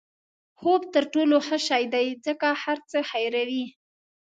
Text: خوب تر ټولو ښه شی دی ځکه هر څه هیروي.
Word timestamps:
خوب 0.59 0.81
تر 0.93 1.03
ټولو 1.13 1.35
ښه 1.47 1.57
شی 1.67 1.83
دی 1.93 2.07
ځکه 2.25 2.47
هر 2.63 2.77
څه 2.89 2.99
هیروي. 3.11 3.65